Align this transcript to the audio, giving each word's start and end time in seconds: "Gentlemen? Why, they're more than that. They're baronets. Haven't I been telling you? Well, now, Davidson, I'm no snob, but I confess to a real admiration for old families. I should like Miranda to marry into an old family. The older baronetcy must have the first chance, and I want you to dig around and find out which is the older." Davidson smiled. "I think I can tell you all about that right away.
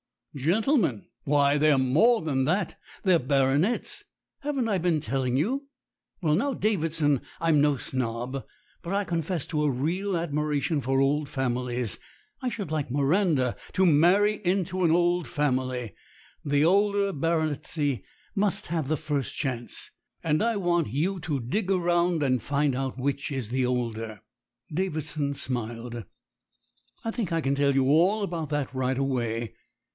"Gentlemen? 0.35 1.07
Why, 1.25 1.57
they're 1.57 1.77
more 1.77 2.21
than 2.21 2.45
that. 2.45 2.79
They're 3.03 3.19
baronets. 3.19 4.05
Haven't 4.39 4.69
I 4.69 4.77
been 4.77 5.01
telling 5.01 5.35
you? 5.35 5.67
Well, 6.21 6.35
now, 6.35 6.53
Davidson, 6.53 7.21
I'm 7.41 7.59
no 7.61 7.75
snob, 7.75 8.45
but 8.81 8.93
I 8.93 9.03
confess 9.03 9.45
to 9.47 9.61
a 9.61 9.69
real 9.69 10.15
admiration 10.15 10.79
for 10.81 11.01
old 11.01 11.27
families. 11.27 11.99
I 12.41 12.47
should 12.47 12.71
like 12.71 12.89
Miranda 12.89 13.57
to 13.73 13.85
marry 13.85 14.35
into 14.45 14.83
an 14.85 14.89
old 14.89 15.27
family. 15.27 15.93
The 16.45 16.63
older 16.63 17.11
baronetcy 17.11 18.03
must 18.33 18.67
have 18.67 18.87
the 18.87 18.97
first 18.97 19.35
chance, 19.35 19.91
and 20.23 20.41
I 20.41 20.55
want 20.55 20.87
you 20.87 21.19
to 21.19 21.41
dig 21.41 21.69
around 21.69 22.23
and 22.23 22.41
find 22.41 22.73
out 22.73 22.97
which 22.97 23.31
is 23.33 23.49
the 23.49 23.65
older." 23.65 24.21
Davidson 24.73 25.33
smiled. 25.33 26.05
"I 27.03 27.11
think 27.11 27.33
I 27.33 27.41
can 27.41 27.53
tell 27.53 27.75
you 27.75 27.89
all 27.89 28.23
about 28.23 28.49
that 28.49 28.73
right 28.73 28.97
away. 28.97 29.55